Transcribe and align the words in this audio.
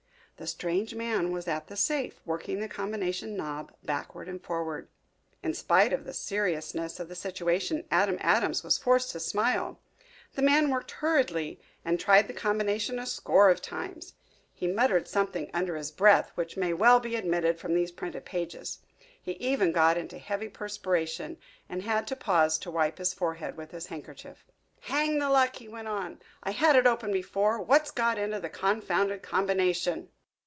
The 0.37 0.47
strange 0.47 0.95
man 0.95 1.31
was 1.31 1.47
at 1.47 1.67
the 1.67 1.75
safe, 1.75 2.19
working 2.25 2.59
the 2.59 2.67
combination 2.67 3.37
knob 3.37 3.71
backward 3.83 4.27
and 4.27 4.43
forward. 4.43 4.87
In 5.43 5.53
spite 5.53 5.93
of 5.93 6.03
the 6.03 6.15
seriousness 6.15 6.99
of 6.99 7.09
the 7.09 7.13
situation, 7.15 7.85
Adam 7.91 8.17
Adams 8.21 8.63
was 8.63 8.79
forced 8.79 9.11
to 9.11 9.19
smile. 9.19 9.79
The 10.33 10.41
man 10.41 10.71
worked 10.71 10.89
hurriedly 10.93 11.61
and 11.85 11.99
tried 11.99 12.27
the 12.27 12.33
combination 12.33 12.97
a 12.97 13.05
score 13.05 13.51
of 13.51 13.61
times. 13.61 14.15
He 14.51 14.65
muttered 14.65 15.07
something 15.07 15.51
under 15.53 15.75
his 15.75 15.91
breath 15.91 16.31
which 16.33 16.57
may 16.57 16.73
well 16.73 16.99
be 16.99 17.15
omitted 17.15 17.59
from 17.59 17.75
these 17.75 17.91
printed 17.91 18.25
pages. 18.25 18.79
He 19.21 19.33
even 19.33 19.71
got 19.71 19.95
into 19.95 20.15
a 20.15 20.17
heavy 20.17 20.49
perspiration 20.49 21.37
and 21.69 21.83
had 21.83 22.07
to 22.07 22.15
pause 22.15 22.57
to 22.57 22.71
wipe 22.71 22.97
his 22.97 23.13
forehead 23.13 23.57
with 23.57 23.69
his 23.69 23.85
handkerchief. 23.85 24.43
"Hang 24.79 25.19
the 25.19 25.29
luck!" 25.29 25.57
he 25.57 25.67
went 25.67 25.87
on. 25.89 26.19
"I 26.41 26.49
had 26.49 26.75
it 26.75 26.87
open 26.87 27.13
before. 27.13 27.61
What's 27.61 27.91
got 27.91 28.17
into 28.17 28.39
the 28.39 28.49
confounded 28.49 29.21
combination?" 29.21 30.09